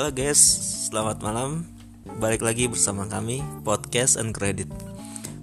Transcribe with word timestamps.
Halo 0.00 0.16
guys, 0.16 0.40
selamat 0.88 1.20
malam. 1.20 1.68
Balik 2.24 2.40
lagi 2.40 2.72
bersama 2.72 3.04
kami 3.04 3.44
podcast 3.60 4.16
and 4.16 4.32
credit. 4.32 4.64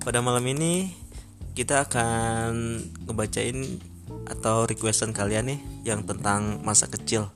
Pada 0.01 0.17
malam 0.25 0.41
ini 0.49 0.97
kita 1.53 1.85
akan 1.85 2.81
ngebacain 3.05 3.77
atau 4.25 4.65
requestan 4.65 5.13
kalian 5.13 5.53
nih 5.53 5.59
yang 5.85 6.09
tentang 6.09 6.57
masa 6.65 6.89
kecil. 6.89 7.29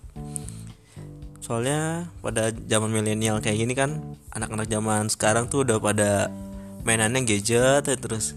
Soalnya 1.45 2.09
pada 2.25 2.49
zaman 2.57 2.89
milenial 2.89 3.37
kayak 3.37 3.69
gini 3.69 3.77
kan 3.77 4.01
anak-anak 4.33 4.65
zaman 4.65 5.05
sekarang 5.13 5.45
tuh 5.45 5.61
udah 5.61 5.77
pada 5.77 6.33
mainannya 6.81 7.21
gadget 7.21 7.85
ya 7.85 7.97
terus 8.01 8.33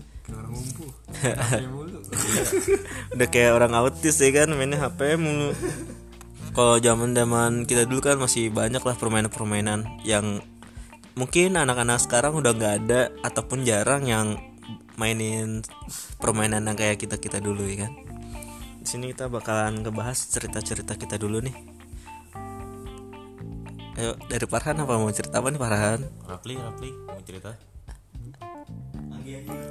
udah 3.16 3.28
kayak 3.32 3.56
orang 3.56 3.73
autis 3.80 4.20
ya 4.20 4.28
kan 4.45 4.52
mainnya 4.52 4.77
HP 4.77 5.16
mulu 5.16 5.56
kalau 6.54 6.78
zaman 6.78 7.18
zaman 7.18 7.66
kita 7.66 7.82
dulu 7.82 7.98
kan 7.98 8.16
masih 8.16 8.54
banyak 8.54 8.78
lah 8.78 8.94
permainan-permainan 8.94 10.06
yang 10.06 10.38
mungkin 11.18 11.58
anak-anak 11.58 11.98
sekarang 11.98 12.38
udah 12.38 12.54
nggak 12.54 12.74
ada 12.86 13.10
ataupun 13.27 13.66
jarang 13.66 14.06
yang 14.06 14.38
mainin 14.94 15.66
permainan 16.22 16.62
yang 16.70 16.78
kayak 16.78 17.02
kita 17.02 17.18
kita 17.18 17.42
dulu 17.42 17.66
ya 17.66 17.90
kan 17.90 17.92
di 18.80 18.86
sini 18.86 19.10
kita 19.10 19.27
bakalan 19.27 19.82
ngebahas 19.82 20.14
cerita-cerita 20.14 20.94
kita 20.94 21.18
dulu 21.18 21.42
nih 21.42 21.56
ayo 23.98 24.14
dari 24.30 24.46
Farhan 24.46 24.78
apa 24.78 24.94
mau 24.94 25.10
cerita 25.10 25.42
apa 25.42 25.50
nih 25.50 25.58
Farhan 25.58 26.00
Rapli, 26.30 26.55
Rapli 26.55 26.91
mau 27.02 27.22
cerita? 27.27 27.50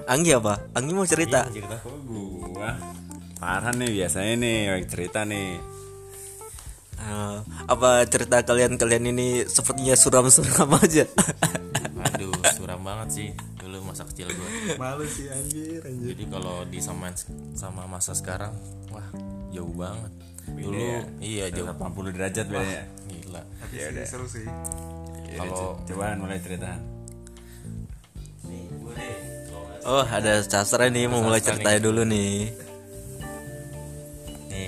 Anggi 0.04 0.32
apa 0.34 0.54
Anggi 0.76 0.92
mau 0.92 1.08
cerita 1.08 1.48
Cerita? 1.48 1.80
Kok 1.80 1.96
gua? 2.52 2.76
Farhan 3.40 3.76
nih 3.80 3.92
biasanya 3.92 4.34
nih 4.40 4.88
cerita 4.88 5.28
nih. 5.28 5.60
Eh, 7.04 7.38
apa 7.68 8.08
cerita 8.08 8.40
kalian-kalian 8.42 9.12
ini 9.12 9.28
sepertinya 9.44 9.92
suram-suram 9.94 10.72
aja 10.80 11.04
Aduh, 12.06 12.32
suram 12.54 12.80
banget 12.80 13.10
sih 13.12 13.28
dulu 13.58 13.84
masa 13.84 14.04
kecil 14.06 14.28
gue. 14.30 14.50
Malu 14.76 15.04
sih 15.06 15.28
anjir, 15.28 15.80
anjir. 15.82 16.14
Jadi 16.14 16.24
kalau 16.28 16.64
disamain 16.66 17.16
sama 17.54 17.84
masa 17.86 18.12
sekarang, 18.12 18.52
wah 18.90 19.08
jauh 19.50 19.72
banget. 19.72 20.12
Dulu 20.46 20.76
ya? 20.76 21.00
iya 21.20 21.46
jauh 21.50 21.68
80 21.68 22.12
derajat 22.12 22.46
bedanya. 22.46 22.84
gila. 23.06 23.42
Tapi 23.58 23.74
Ya 23.74 23.88
sih 23.90 24.06
seru 24.06 24.28
sih. 24.28 24.44
Ya, 24.46 25.40
Kalau- 25.40 25.56
co- 25.56 25.78
cobaan 25.86 26.20
mulai 26.20 26.40
cerita. 26.40 26.76
Oh 29.84 30.00
ada 30.02 30.40
sastra 30.40 30.88
nih 30.88 31.12
mau 31.12 31.20
mulai 31.20 31.44
ceritanya 31.44 31.80
dulu 31.82 32.08
Nih 32.08 32.56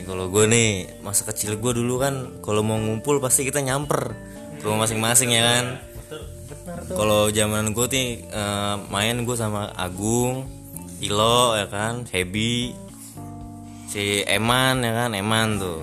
kalau 0.05 0.29
gue 0.29 0.45
nih 0.45 1.01
masa 1.01 1.25
kecil 1.25 1.57
gue 1.57 1.73
dulu 1.81 1.97
kan 1.97 2.39
kalau 2.45 2.61
mau 2.61 2.77
ngumpul 2.77 3.17
pasti 3.17 3.41
kita 3.41 3.59
nyamper 3.65 4.13
ke 4.61 4.63
rumah 4.63 4.85
masing-masing 4.85 5.33
ya 5.33 5.43
kan. 5.43 5.65
Kalau 6.89 7.29
zaman 7.33 7.73
gue 7.73 7.85
nih 7.89 8.09
eh, 8.29 8.75
main 8.93 9.25
gue 9.25 9.37
sama 9.37 9.73
Agung, 9.73 10.45
Ilo 11.01 11.57
ya 11.57 11.65
kan, 11.65 12.05
Hebi, 12.09 12.73
si 13.89 14.21
Eman 14.25 14.85
ya 14.85 14.93
kan, 14.93 15.11
Eman 15.17 15.57
tuh. 15.57 15.81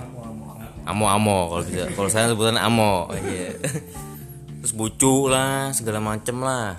Amo 0.83 1.07
Amo 1.07 1.47
kalau 1.47 1.62
bisa, 1.62 1.86
kalau 1.95 2.11
saya 2.11 2.27
sebutan 2.31 2.59
Amo. 2.59 3.11
Iya. 3.14 3.55
Terus 4.62 4.75
bucu 4.75 5.31
lah, 5.31 5.70
segala 5.75 6.03
macem 6.03 6.42
lah. 6.42 6.79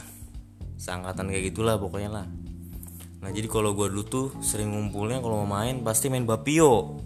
Seangkatan 0.80 1.32
kayak 1.32 1.56
gitulah 1.56 1.80
pokoknya 1.80 2.12
lah. 2.12 2.26
Nah 3.24 3.32
jadi 3.32 3.48
kalau 3.48 3.72
gue 3.72 3.88
dulu 3.88 4.04
tuh 4.04 4.28
sering 4.44 4.76
ngumpulnya 4.76 5.24
kalau 5.24 5.48
mau 5.48 5.64
main 5.64 5.80
pasti 5.80 6.12
main 6.12 6.28
bapio, 6.28 7.00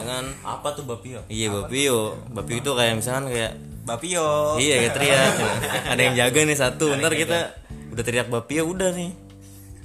ya 0.00 0.06
kan? 0.08 0.24
Apa 0.40 0.68
tuh 0.72 0.84
Bapio? 0.88 1.20
Iya 1.28 1.52
bapio, 1.52 2.16
bapio 2.32 2.56
itu 2.62 2.70
kayak 2.72 2.94
misalkan 2.96 3.28
kayak 3.28 3.52
Bapio 3.82 4.56
iya 4.62 4.78
kayak 4.78 4.94
teriak, 4.94 5.32
ada 5.92 6.00
yang 6.00 6.14
jaga 6.14 6.40
nih 6.46 6.54
satu, 6.54 6.94
ntar 7.02 7.18
kita 7.18 7.50
udah 7.90 8.04
teriak 8.06 8.30
bapio 8.30 8.62
udah 8.62 8.94
nih 8.94 9.10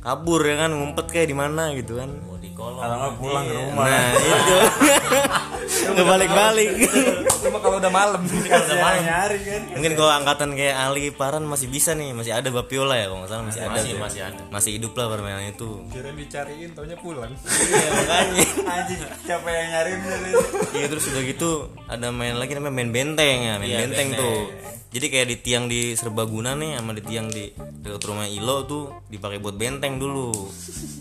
kabur 0.08 0.40
ya 0.46 0.56
kan 0.56 0.72
ngumpet 0.72 1.06
kayak 1.12 1.28
di 1.28 1.36
mana 1.36 1.74
gitu 1.76 2.00
kan. 2.00 2.08
Mau 2.08 2.38
di 2.40 2.54
kolong. 2.56 2.80
Kalau 2.80 2.96
nggak 2.96 3.14
pulang 3.20 3.44
ke 3.44 3.54
rumah. 3.60 3.86
Nah 3.90 4.08
itu 4.24 4.56
ngebalik-balik. 5.94 6.70
Cuma 7.48 7.58
kalau 7.64 7.78
udah 7.80 7.92
malam. 7.94 8.22
udah 8.28 8.78
malam. 8.82 9.02
nyari 9.06 9.40
kan. 9.46 9.62
Mungkin 9.78 9.94
kalau 9.96 10.12
angkatan 10.12 10.50
kayak 10.58 10.76
Ali 10.76 11.14
Paran 11.14 11.44
masih 11.48 11.68
bisa 11.72 11.96
nih, 11.96 12.12
masih 12.12 12.34
ada 12.36 12.50
bapio 12.52 12.84
lah 12.84 12.98
ya 13.00 13.06
kalau 13.08 13.24
nggak 13.24 13.32
salah 13.32 13.46
masih 13.48 13.62
ada. 13.62 13.72
Masih 13.78 13.94
masih 13.96 14.22
ada. 14.26 14.42
Masih 14.52 14.72
hidup 14.80 14.92
lah 14.98 15.06
permainan 15.08 15.46
itu. 15.48 15.70
Kira 15.94 16.12
dicariin 16.12 16.70
taunya 16.76 16.98
pulang. 17.00 17.32
Iya 17.32 17.90
makanya. 17.94 18.46
Anjing, 18.68 19.02
siapa 19.24 19.48
yang 19.48 19.68
nyariin 19.72 20.00
Iya 20.76 20.88
terus 20.92 21.06
udah 21.14 21.24
gitu 21.24 21.50
ada 21.88 22.08
main 22.12 22.36
lagi 22.36 22.52
namanya 22.58 22.74
main 22.74 22.92
benteng 22.92 23.38
ya, 23.44 23.54
main 23.62 23.70
Iya, 23.70 23.78
benteng, 23.86 24.08
tuh. 24.18 24.40
Jadi 24.88 25.06
kayak 25.12 25.28
di 25.28 25.38
tiang 25.44 25.66
di 25.68 25.94
Serbaguna 25.94 26.56
nih 26.56 26.80
sama 26.80 26.96
di 26.96 27.04
tiang 27.04 27.28
di 27.28 27.52
dekat 27.54 28.02
rumah 28.08 28.26
Ilo 28.26 28.64
tuh 28.64 28.90
dipakai 29.12 29.38
buat 29.38 29.60
benteng 29.60 30.00
dulu. 30.00 30.32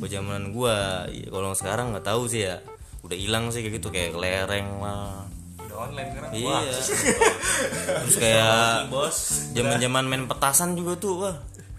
Buat 0.03 0.11
zamanan 0.11 0.51
gua. 0.51 1.07
Iya, 1.09 1.31
kalau 1.31 1.55
sekarang 1.55 1.95
nggak 1.95 2.07
tahu 2.07 2.27
sih 2.27 2.51
ya. 2.51 2.61
Udah 3.07 3.15
hilang 3.17 3.49
sih 3.49 3.63
kayak 3.63 3.75
gitu 3.77 3.89
kayak 3.89 4.13
lereng 4.13 4.67
lah. 4.79 5.23
Udah 5.57 5.77
online 5.81 6.09
sekarang. 6.11 6.31
Iya. 6.33 6.59
terus 7.97 8.17
kayak 8.17 8.91
Bos. 8.91 9.17
zaman-zaman 9.53 10.05
main 10.05 10.25
petasan 10.25 10.75
juga 10.75 10.93
tuh 10.97 11.15
wah. 11.21 11.37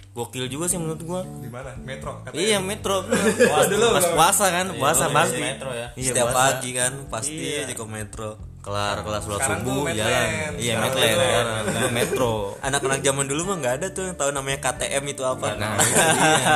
Gokil 0.10 0.48
juga 0.48 0.66
sih 0.66 0.82
menurut 0.82 0.98
gua. 1.00 1.22
Di 1.22 1.46
mana? 1.46 1.78
Metro. 1.78 2.24
Katanya. 2.24 2.40
Iya 2.40 2.58
metro. 2.58 3.06
Pas 3.94 4.08
puasa 4.10 4.46
kan, 4.50 4.66
puasa 4.74 5.06
pasti. 5.10 5.38
Metro 5.38 5.70
ya. 5.70 5.94
Iya, 5.94 6.10
Setiap 6.10 6.28
puasa. 6.28 6.40
pagi 6.50 6.70
kan 6.74 6.92
pasti 7.08 7.36
aja 7.60 7.74
ke 7.74 7.86
metro 7.86 8.32
kelar 8.58 9.00
kelas 9.00 9.24
sholat 9.24 9.40
Sekarang 9.40 9.60
subuh 9.64 9.88
jalan 9.88 10.28
iya 10.60 10.76
Medland. 10.76 11.16
sekarang 11.16 11.64
dulu 11.64 11.88
metro 11.90 12.32
Anak-anak 12.60 13.00
zaman 13.00 13.26
dulu 13.26 13.42
mah 13.46 13.56
nggak 13.58 13.76
ada 13.80 13.88
tuh 13.90 14.04
yang 14.04 14.18
tahu 14.20 14.30
namanya 14.30 14.60
KTM 14.60 15.04
itu 15.08 15.24
apa 15.24 15.48
Nah, 15.56 15.80
itu 15.80 15.96
dia. 15.96 16.56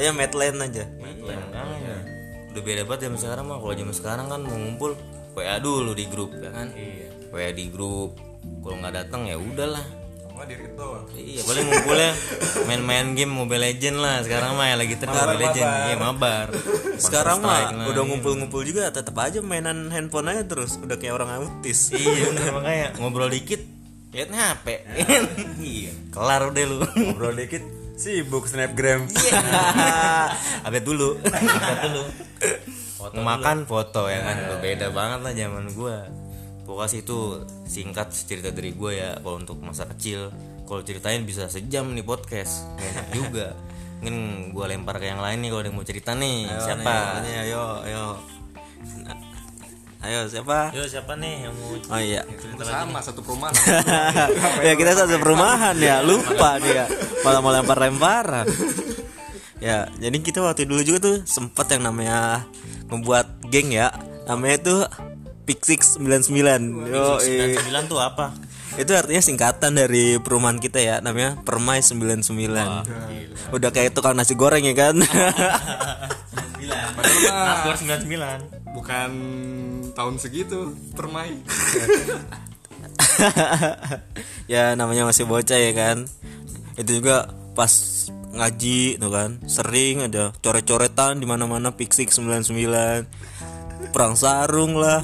Ayo 0.00 0.10
Medland 0.16 0.58
aja 0.62 0.80
Iya. 0.80 0.99
Udah 2.50 2.62
beda 2.62 2.82
banget 2.86 3.00
zaman 3.06 3.18
sekarang 3.18 3.44
mah. 3.46 3.58
Kalau 3.62 3.74
zaman 3.74 3.94
sekarang 3.94 4.26
kan 4.26 4.40
mau 4.42 4.58
ngumpul 4.58 4.92
WA 5.38 5.56
dulu 5.62 5.94
di 5.94 6.04
grup 6.10 6.34
ya 6.34 6.50
kan? 6.50 6.68
Iya. 6.74 7.08
WA 7.30 7.50
di 7.54 7.66
grup. 7.70 8.18
Kalau 8.40 8.76
nggak 8.82 8.94
datang 8.94 9.30
ya 9.30 9.38
udahlah. 9.38 9.86
Enggak 10.30 10.56
diri 10.56 10.66
doang. 10.72 11.04
iya 11.12 11.40
paling 11.44 11.64
ngumpulnya. 11.68 12.12
Main-main 12.64 13.06
game 13.12 13.28
Mobile 13.28 13.60
Legend 13.60 13.96
lah 14.00 14.24
sekarang 14.24 14.56
mah 14.56 14.66
yang 14.72 14.80
lagi 14.80 14.94
tren 14.96 15.12
Mobile 15.12 15.40
Legend. 15.46 15.68
iya 15.68 15.96
mabar. 16.00 16.46
Sekarang 17.04 17.40
mah 17.40 17.72
lah, 17.72 17.88
udah 17.88 18.02
iya. 18.04 18.08
ngumpul-ngumpul 18.12 18.60
juga 18.60 18.92
tetap 18.92 19.16
aja 19.16 19.40
mainan 19.40 19.88
handphone 19.88 20.32
aja 20.32 20.44
terus. 20.44 20.76
Udah 20.80 20.96
kayak 21.00 21.16
orang 21.16 21.44
autis. 21.44 21.92
Iya 21.92 22.32
bener. 22.32 22.52
Makanya 22.56 22.88
ngobrol 23.00 23.28
dikit 23.28 23.60
lihat 24.10 24.32
HP 24.32 24.66
iya. 25.60 25.92
Kelar 26.08 26.48
udah 26.48 26.64
lu. 26.64 26.88
Ngobrol 26.88 27.36
dikit 27.36 27.64
sibuk 28.00 28.48
snapgram. 28.48 29.12
update 30.64 30.86
dulu. 30.88 31.20
Update 31.20 31.84
dulu 31.84 32.29
makan 33.16 33.64
foto 33.64 34.08
ya 34.08 34.20
kan 34.20 34.36
beda 34.60 34.92
banget 34.92 35.20
lah 35.24 35.32
zaman 35.32 35.64
gua. 35.72 36.04
Pokoknya 36.68 36.90
sih 36.92 37.00
itu 37.02 37.18
singkat 37.66 38.12
cerita 38.14 38.52
dari 38.52 38.70
gua 38.76 38.92
ya 38.92 39.10
kalau 39.18 39.40
untuk 39.40 39.58
masa 39.60 39.88
kecil. 39.90 40.30
Kalau 40.68 40.86
ceritain 40.86 41.26
bisa 41.26 41.50
sejam 41.50 41.90
nih 41.90 42.04
podcast. 42.06 42.68
Enak 42.78 43.08
juga. 43.18 43.56
Mungkin 44.00 44.16
gua 44.54 44.70
lempar 44.70 45.02
ke 45.02 45.10
yang 45.10 45.20
lain 45.20 45.42
nih 45.42 45.48
kalau 45.50 45.60
ada 45.64 45.68
yang 45.72 45.76
mau 45.76 45.86
cerita 45.86 46.12
nih. 46.14 46.46
Siapa? 46.46 46.94
Nih, 47.26 47.34
ayo 47.48 47.62
ayo. 47.84 48.04
Nah, 49.02 49.18
ayo 50.06 50.20
siapa? 50.30 50.70
Yo 50.72 50.84
siapa 50.86 51.18
nih 51.18 51.48
yang 51.48 51.54
mau 51.58 51.74
oh 51.74 52.00
iya. 52.00 52.22
Itu 52.28 52.64
sama 52.64 53.02
satu 53.02 53.20
perumahan. 53.24 53.52
ya 54.66 54.72
kita 54.78 54.92
satu 54.94 55.16
perumahan 55.18 55.74
ya 55.80 56.04
lupa 56.06 56.60
dia. 56.62 56.86
Malah 57.26 57.40
mau 57.42 57.52
lempar-lemparan 57.52 58.46
ya 59.60 59.88
jadi 60.00 60.16
kita 60.20 60.40
waktu 60.40 60.64
dulu 60.64 60.82
juga 60.82 60.98
tuh 61.00 61.16
sempat 61.28 61.68
yang 61.72 61.86
namanya 61.86 62.44
membuat 62.88 63.28
geng 63.48 63.72
ya. 63.72 63.92
Namanya 64.26 64.56
tuh 64.62 64.80
Pixix 65.44 65.98
99 65.98 66.86
Yo, 66.86 67.18
99 67.18 67.90
tuh 67.90 67.98
apa? 67.98 68.30
itu 68.78 68.94
artinya 68.94 69.18
singkatan 69.18 69.74
dari 69.74 70.22
perumahan 70.22 70.62
kita 70.62 70.78
ya 70.78 71.02
namanya 71.02 71.42
Permai 71.42 71.82
99 71.82 72.22
udah 73.50 73.70
kayak 73.74 73.98
tukang 73.98 74.14
nasi 74.14 74.38
goreng 74.38 74.62
ya 74.62 74.78
kan? 74.78 74.94
Padahal 76.94 77.18
mah 77.26 77.34
Nasgor 77.50 77.76
99 77.82 78.70
bukan 78.76 79.10
tahun 79.96 80.14
segitu 80.20 80.76
permai. 80.94 81.34
ya 84.52 84.78
namanya 84.78 85.08
masih 85.08 85.26
bocah 85.26 85.58
ya 85.58 85.72
kan? 85.74 86.06
Itu 86.78 87.02
juga 87.02 87.34
pas 87.58 88.06
ngaji 88.34 89.00
tuh 89.00 89.10
kan. 89.10 89.30
Sering 89.46 90.06
ada 90.06 90.30
coret-coretan 90.42 91.18
di 91.18 91.26
mana-mana 91.26 91.74
Pixix 91.74 92.18
99 92.18 93.90
perang 93.90 94.14
sarung 94.14 94.78
lah. 94.78 95.02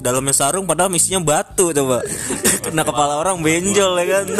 Dalamnya 0.00 0.32
sarung 0.32 0.64
padahal 0.64 0.96
isinya 0.96 1.20
batu 1.20 1.76
coba. 1.76 2.00
Kena 2.64 2.82
kepala 2.86 3.20
orang 3.20 3.44
benjol 3.44 4.00
ya 4.00 4.06
kan. 4.20 4.26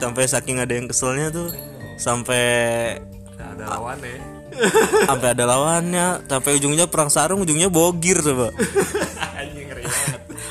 Sampai 0.00 0.24
saking 0.24 0.60
ada 0.60 0.72
yang 0.72 0.88
keselnya 0.88 1.28
tuh 1.28 1.52
sampai 2.00 2.96
Ada 3.36 3.76
lawannya. 3.76 4.16
sampai 5.08 5.28
ada 5.36 5.44
lawannya. 5.44 6.06
Sampai 6.24 6.56
ujungnya 6.56 6.88
perang 6.88 7.12
sarung 7.12 7.44
ujungnya 7.44 7.68
bogir 7.68 8.16
coba. 8.24 8.48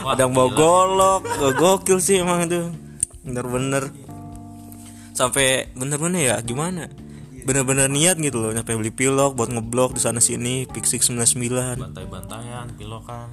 Ada 0.05 0.21
yang 0.21 0.37
bawa 0.37 0.49
golok. 0.53 1.21
Gokil 1.57 1.97
sih 1.97 2.21
emang 2.21 2.45
itu. 2.45 2.69
Bener-bener 3.25 3.89
sampai 5.19 5.67
bener-bener 5.75 6.31
ya 6.31 6.35
gimana? 6.39 6.87
Bener-bener 7.43 7.91
niat 7.91 8.15
gitu 8.23 8.39
loh 8.39 8.55
nyampe 8.55 8.71
beli 8.71 8.95
pilok 8.95 9.35
buat 9.35 9.51
ngeblok 9.51 9.99
di 9.99 10.01
sana 10.03 10.23
sini 10.23 10.63
Pixik 10.63 11.03
99 11.03 11.81
bantai-bantaian 11.81 12.67
pilokan 12.79 13.27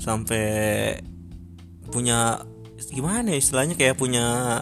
sampai 0.00 0.96
punya 1.92 2.40
gimana 2.88 3.36
ya 3.36 3.38
istilahnya 3.40 3.74
kayak 3.76 4.00
punya 4.00 4.60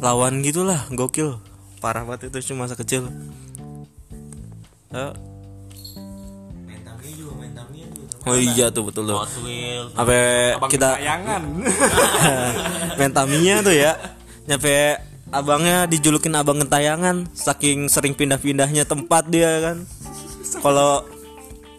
lawan 0.00 0.40
gitulah 0.40 0.86
gokil. 0.92 1.40
Parah 1.80 2.04
banget 2.04 2.28
itu 2.32 2.52
cuma 2.52 2.68
masa 2.68 2.76
kecil 2.76 3.08
juga 8.20 8.36
oh 8.36 8.36
iya 8.36 8.66
tuh 8.68 8.84
betul 8.84 9.08
tuh. 9.08 9.24
Sampai 9.96 10.52
Abang 10.52 10.70
kita 10.70 11.00
Tamiya 13.16 13.64
tuh 13.64 13.74
ya 13.74 13.96
nyampe 14.50 14.98
abangnya 15.30 15.86
dijulukin 15.86 16.34
abang 16.34 16.58
gentayangan 16.58 17.30
saking 17.30 17.86
sering 17.86 18.18
pindah-pindahnya 18.18 18.82
tempat 18.82 19.30
dia 19.30 19.62
kan 19.62 19.86
kalau 20.58 21.06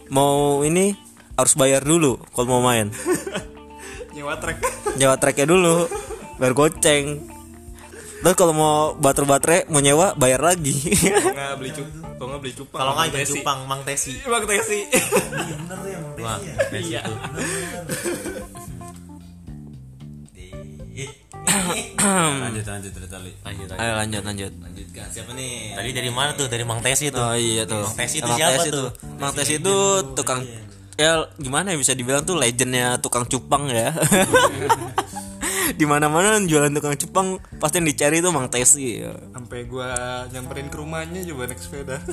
mau 0.08 0.64
ini 0.64 0.96
harus 1.36 1.54
bayar 1.54 1.84
dulu 1.84 2.16
kalau 2.32 2.48
mau 2.50 2.62
main 2.64 2.88
Nyewa 4.16 4.36
trek. 4.36 4.60
nyewa 4.96 5.16
treknya 5.16 5.48
dulu 5.48 5.88
bayar 6.36 6.52
goceng 6.52 7.28
terus 8.22 8.36
kalau 8.36 8.54
mau 8.54 8.76
baterai-baterai 8.96 9.68
mau 9.68 9.80
nyewa 9.80 10.14
bayar 10.14 10.44
lagi 10.46 10.78
Nggak 11.36 11.52
beli 11.58 11.72
cup. 11.74 11.88
Kalau 12.22 12.28
nggak 12.30 12.42
beli 12.46 12.54
cupang. 12.54 12.78
kalau 12.78 12.92
nggak 12.94 13.02
Bang 13.02 13.10
ikan 13.10 13.20
Tesi. 13.26 13.34
cupang 13.34 13.60
mang 13.66 13.82
tesi 13.82 14.14
Bang 14.24 14.44
Tesi. 14.46 14.80
wah 16.22 16.38
tesi 16.70 16.94
tuh 17.02 17.18
lanjut 22.42 22.66
lanjut 22.66 22.92
cerita 22.92 23.18
lanjut 23.18 23.36
lanjut. 23.44 23.68
ayo 23.76 23.94
lanjut 23.98 24.24
lanjut 24.24 24.52
lanjutkan 24.60 25.08
siapa 25.10 25.32
nih 25.34 25.76
tadi 25.76 25.90
dari 25.96 26.10
mana 26.12 26.32
tuh 26.36 26.48
dari 26.48 26.64
mang 26.64 26.80
tesi 26.84 27.10
tuh 27.10 27.22
oh 27.22 27.36
iya 27.36 27.64
tuh 27.66 27.84
Mang 27.88 27.98
Tesi 27.98 28.18
itu 28.20 28.28
Mang 28.28 28.38
siapa 28.38 28.54
Tesi 28.60 28.70
tuh? 28.70 28.90
Mang 29.18 29.34
Tesi 29.34 29.54
itu 29.58 29.76
tukang 30.14 30.42
ya 31.00 31.12
gimana 31.40 31.74
ya 31.74 31.78
bisa 31.80 31.94
dibilang 31.98 32.22
tuh 32.22 32.38
legendnya 32.38 33.00
tukang 33.02 33.26
cupang 33.26 33.72
ya 33.72 33.90
di 35.80 35.86
mana 35.88 36.12
mana 36.12 36.38
jualan 36.44 36.72
tukang 36.74 36.96
cupang 37.00 37.28
pasti 37.58 37.80
yang 37.80 37.88
dicari 37.88 38.18
tuh 38.20 38.32
Mang 38.36 38.52
Tesi 38.52 39.08
ya. 39.08 39.14
Sampai 39.32 39.64
gua 39.66 40.26
nyamperin 40.30 40.68
ke 40.68 40.78
rumahnya 40.78 41.24
coba 41.32 41.48
naik 41.48 41.62
sepeda. 41.64 41.98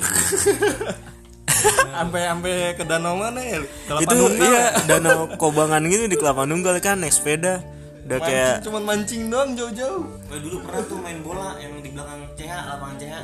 Sampai 1.91 2.23
sampai 2.23 2.71
ke 2.79 2.87
danau 2.87 3.19
mana 3.19 3.43
ya? 3.43 3.59
Kelapa 3.83 4.07
itu 4.07 4.15
Nunggal. 4.15 4.47
iya 4.47 4.65
danau 4.87 5.27
kobangan 5.35 5.83
gitu 5.91 6.07
di 6.07 6.15
Kelapa 6.15 6.47
Nunggal 6.47 6.79
kan 6.79 7.03
naik 7.03 7.11
sepeda 7.11 7.59
udah 8.05 8.17
Mancing, 8.17 8.35
kayak 8.35 8.55
cuman 8.65 8.81
mancing 8.85 9.21
doang 9.27 9.49
jauh-jauh. 9.53 10.03
Gue 10.27 10.39
dulu 10.41 10.57
pernah 10.65 10.81
tuh 10.85 10.97
main 11.01 11.19
bola 11.21 11.49
yang 11.59 11.73
di 11.77 11.89
belakang 11.91 12.21
CH, 12.33 12.53
lapangan 12.69 12.95
CH. 12.97 13.15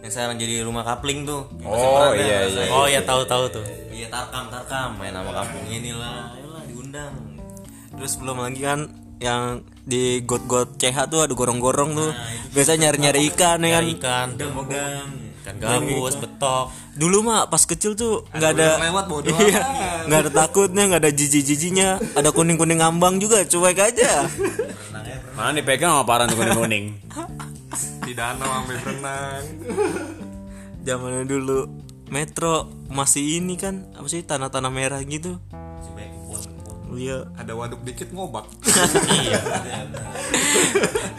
Yang 0.00 0.10
sekarang 0.16 0.36
jadi 0.40 0.54
rumah 0.64 0.84
kapling 0.84 1.28
tuh. 1.28 1.44
Oh, 1.60 2.08
pernah 2.08 2.16
iya, 2.16 2.36
ada, 2.40 2.48
iya. 2.48 2.54
saya. 2.56 2.68
oh 2.72 2.86
ya 2.88 3.00
tahu 3.04 3.22
tahu 3.28 3.44
tuh 3.52 3.64
Iya, 3.90 4.06
Tarkam, 4.08 4.48
Tarkam. 4.48 4.90
Main 4.96 5.12
sama 5.12 5.30
kampungnya 5.34 5.76
ini 5.76 5.92
lah. 5.92 6.32
Ayolah 6.32 6.62
diundang. 6.64 7.14
terus 7.90 8.16
belum 8.16 8.38
lagi 8.40 8.60
kan 8.64 8.80
yang 9.20 9.60
di 9.84 10.24
got-got 10.24 10.80
CH 10.80 11.12
tuh 11.12 11.20
ada 11.20 11.34
gorong-gorong 11.36 11.92
tuh 11.92 12.10
biasa 12.56 12.80
nyari-nyari 12.80 13.28
ikan 13.34 13.60
ya 13.60 13.76
kan 13.76 13.84
Nyari 13.84 13.92
ikan 14.00 14.28
Udang. 14.40 15.08
Ikan 15.40 15.56
gabus 15.56 16.14
betok. 16.20 16.66
Dulu 16.94 17.18
mah 17.24 17.48
pas 17.48 17.64
kecil 17.64 17.96
tuh 17.96 18.28
nggak 18.36 18.50
ada 18.56 18.68
lewat, 18.76 19.04
iya 19.48 19.62
nggak 20.04 20.20
ada 20.26 20.30
takutnya 20.30 20.82
nggak 20.92 21.00
ada 21.00 21.12
jijik-jijinya 21.12 21.88
ada 22.16 22.28
kuning-kuning 22.30 22.84
ngambang 22.84 23.16
juga 23.16 23.42
cuek 23.48 23.78
aja. 23.80 24.28
Mana 25.32 25.56
dipegang 25.56 25.96
sama 25.96 26.04
paran 26.04 26.28
kuning 26.36 26.56
kuning 26.56 26.84
Di 28.04 28.12
danau 28.12 28.44
sampai 28.44 28.76
berenang. 28.84 29.44
zamannya 30.86 31.24
dulu 31.28 31.68
metro 32.10 32.68
masih 32.90 33.38
ini 33.38 33.54
kan 33.54 33.86
apa 33.96 34.08
sih 34.08 34.24
tanah-tanah 34.24 34.72
merah 34.72 35.00
gitu. 35.04 35.40
Iya. 36.90 37.30
Ada 37.38 37.54
waduk 37.54 37.86
dikit 37.86 38.10
ngobak. 38.10 38.50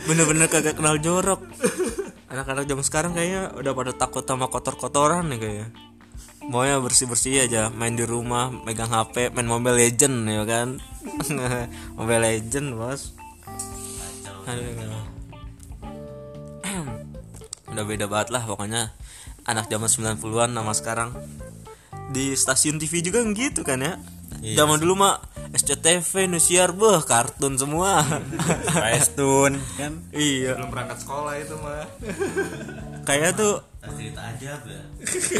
bener-bener 0.03 0.51
kagak 0.51 0.75
kenal 0.75 0.99
jorok 0.99 1.39
anak-anak 2.31 2.63
zaman 2.63 2.85
sekarang 2.87 3.11
kayaknya 3.11 3.51
udah 3.59 3.71
pada 3.75 3.91
takut 3.91 4.23
sama 4.23 4.47
kotor-kotoran 4.47 5.27
nih 5.35 5.39
kayaknya. 5.39 5.67
Maunya 6.41 6.81
bersih-bersih 6.81 7.45
aja 7.45 7.69
main 7.69 7.93
di 7.93 8.07
rumah 8.07 8.49
megang 8.49 8.89
HP 8.89 9.29
main 9.35 9.45
Mobile 9.45 9.77
Legend 9.77 10.25
ya 10.25 10.43
kan? 10.47 10.81
Mobile 11.99 12.23
Legend 12.23 12.67
bos. 12.79 13.13
Aduh. 14.47 15.05
udah 17.75 17.83
beda 17.85 18.05
banget 18.07 18.33
lah 18.33 18.43
pokoknya. 18.47 18.95
Anak 19.45 19.67
zaman 19.67 19.91
90-an 19.91 20.51
sama 20.55 20.73
sekarang. 20.73 21.09
Di 22.11 22.33
stasiun 22.33 22.79
TV 22.79 23.03
juga 23.03 23.21
gitu 23.27 23.61
kan 23.61 23.83
ya? 23.83 23.99
Zaman 24.41 24.81
dulu 24.81 24.97
mah 24.97 25.21
SCTV 25.61 26.25
Indosiar 26.25 26.73
beh 26.73 27.05
kartun 27.05 27.53
semua 27.53 28.01
Paestun 28.73 29.61
kan 29.79 29.93
iya 30.09 30.57
Belum 30.57 30.73
berangkat 30.73 30.97
sekolah 31.05 31.33
itu 31.37 31.55
mah. 31.61 31.85
kayak 33.05 33.37
tuh 33.37 33.61
cerita 33.81 34.21
aja 34.21 34.61
ya. 34.61 34.81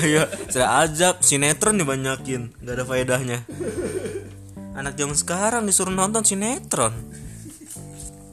Iya, 0.10 0.24
saya 0.50 0.68
ajab 0.82 1.22
sinetron 1.22 1.78
dibanyakin, 1.78 2.50
nggak 2.58 2.74
ada 2.74 2.86
faedahnya. 2.90 3.40
Anak 4.74 4.98
zaman 4.98 5.14
sekarang 5.14 5.64
disuruh 5.70 5.94
nonton 5.94 6.26
sinetron. 6.26 6.90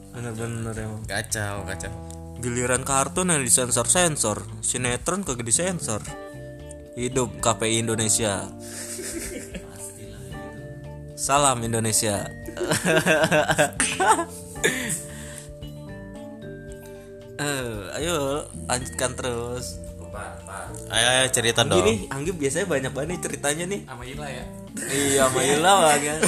Bener-bener 0.09 0.73
emang. 0.73 1.05
kacau 1.05 1.61
kacau 1.61 1.93
Giliran 2.41 2.81
kartun 2.81 3.29
yang 3.29 3.45
disensor-sensor, 3.45 4.49
sinetron 4.65 5.21
kagak 5.21 5.45
disensor. 5.45 6.01
Hidup 6.97 7.37
KPI 7.37 7.85
Indonesia. 7.85 8.49
Salam 11.19 11.59
Indonesia. 11.67 12.23
Eh, 17.39 17.79
ayo 17.95 18.43
lanjutkan 18.67 19.15
terus. 19.15 19.79
ayo, 20.91 21.07
ayo 21.07 21.27
cerita 21.31 21.63
Anggi 21.63 21.71
dong 21.71 21.87
nih, 21.87 21.97
Anggi 22.11 22.31
biasanya 22.35 22.67
banyak 22.67 22.91
banget 22.91 23.09
nih 23.15 23.19
ceritanya 23.23 23.63
nih. 23.71 23.81
Sama 23.87 24.03
Ila 24.03 24.27
ya. 24.27 24.43
Iya, 24.91 25.23
sama 25.31 25.39
Ila 25.47 25.73
lah 25.79 25.95
kan. 26.03 26.19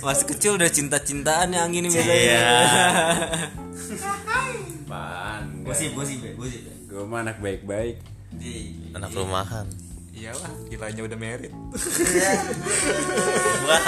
Masih 0.00 0.24
kecil 0.32 0.56
udah 0.56 0.72
cinta-cintaan 0.72 1.52
ya 1.52 1.68
Anggi 1.68 1.84
nih 1.84 1.90
biasanya. 1.92 2.16
Iya. 2.16 2.48
pan 4.88 5.44
Gue 5.60 5.74
sih, 5.76 5.92
gue 5.92 6.04
sih, 6.08 6.16
gue 6.16 6.48
sih. 6.48 6.60
gue 6.64 7.02
mah 7.04 7.20
anak 7.20 7.36
baik 7.44 7.68
baik 7.68 8.00
Di 8.32 8.72
anak 8.96 9.12
rumahan 9.12 9.68
Iyalah, 10.16 10.48
Ilanya 10.72 11.02
udah 11.04 11.18
merit. 11.20 11.52
wah 13.68 13.84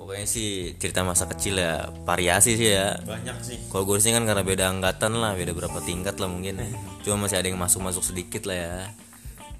Pokoknya 0.00 0.24
sih 0.24 0.72
cerita 0.80 1.04
masa 1.04 1.28
kecil 1.28 1.60
ya 1.60 1.92
variasi 2.08 2.56
sih 2.56 2.72
ya. 2.72 2.96
banyak 3.04 3.36
sih 3.44 3.60
Kalau 3.68 3.84
gue 3.84 4.00
sih 4.00 4.10
kan 4.10 4.24
karena 4.24 4.40
beda 4.40 4.72
angkatan 4.72 5.20
lah, 5.20 5.36
beda 5.36 5.52
berapa 5.52 5.84
tingkat 5.84 6.16
lah 6.16 6.32
mungkin. 6.32 6.64
Cuma 7.04 7.28
masih 7.28 7.44
ada 7.44 7.52
yang 7.52 7.60
masuk-masuk 7.60 8.00
sedikit 8.00 8.48
lah 8.48 8.56
ya. 8.56 8.76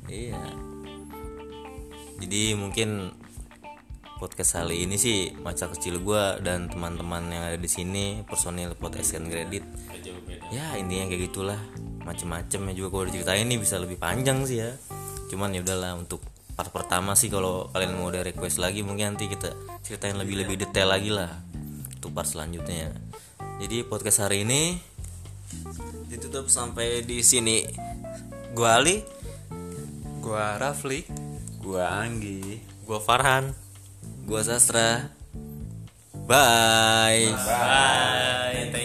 Iya. 0.08 0.42
Jadi 2.24 2.56
mungkin 2.56 3.12
podcast 4.20 4.60
kali 4.60 4.84
ini 4.84 5.00
sih 5.00 5.32
masa 5.40 5.72
kecil 5.72 6.04
gue 6.04 6.44
dan 6.44 6.68
teman-teman 6.68 7.24
yang 7.32 7.42
ada 7.48 7.56
di 7.56 7.64
sini 7.64 8.20
personil 8.28 8.76
podcast 8.76 9.16
and 9.16 9.32
credit. 9.32 9.64
Ya 10.52 10.76
intinya 10.76 11.08
kayak 11.08 11.32
gitulah. 11.32 11.56
Macem-macem 12.04 12.60
ya 12.68 12.72
juga 12.76 12.88
kalau 12.92 13.04
diceritain 13.08 13.48
ini 13.48 13.56
bisa 13.56 13.80
lebih 13.80 13.96
panjang 13.96 14.44
sih 14.44 14.60
ya. 14.60 14.76
Cuman 15.32 15.56
ya 15.56 15.64
udahlah 15.64 15.96
untuk 15.96 16.20
part 16.52 16.68
pertama 16.68 17.16
sih 17.16 17.32
kalau 17.32 17.72
kalian 17.72 17.96
mau 17.96 18.12
ada 18.12 18.20
request 18.20 18.60
lagi 18.60 18.84
mungkin 18.84 19.16
nanti 19.16 19.24
kita 19.24 19.56
ceritain 19.80 20.20
lebih 20.20 20.44
lebih 20.44 20.68
detail 20.68 20.92
lagi 20.92 21.08
lah 21.08 21.32
untuk 21.96 22.12
part 22.12 22.28
selanjutnya. 22.28 22.92
Jadi 23.56 23.88
podcast 23.88 24.28
hari 24.28 24.44
ini 24.44 24.92
Ditutup 26.12 26.46
sampai 26.46 27.02
di 27.02 27.24
sini. 27.24 27.64
Gua 28.52 28.76
Ali. 28.76 29.00
Gua 30.20 30.60
Rafli. 30.60 31.08
gue 31.60 31.84
Anggi 31.84 32.56
gua 32.88 32.98
Farhan 32.98 33.52
Gua 34.30 34.46
Sastra. 34.46 35.10
bye. 36.30 37.34
bye 37.34 38.70
thank 38.70 38.79